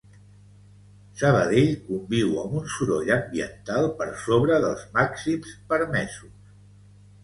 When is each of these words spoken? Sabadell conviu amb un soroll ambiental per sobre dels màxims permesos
Sabadell 1.21 1.69
conviu 1.91 2.33
amb 2.45 2.57
un 2.63 2.67
soroll 2.77 3.13
ambiental 3.19 3.89
per 4.03 4.11
sobre 4.27 4.61
dels 4.69 4.87
màxims 5.01 5.57
permesos 5.73 6.55